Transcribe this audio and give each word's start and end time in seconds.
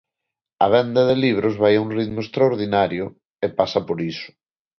A 0.65 0.67
venda 0.75 1.01
de 1.09 1.15
libros 1.25 1.55
vai 1.61 1.73
a 1.75 1.81
un 1.85 1.89
ritmo 1.97 2.19
extraordinario 2.23 3.05
e 3.45 3.47
pasa 3.59 3.79
por 3.87 3.97
iso. 4.11 4.29